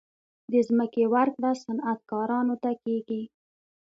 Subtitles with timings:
[0.51, 3.21] د ځمکې ورکړه صنعتکارانو ته کیږي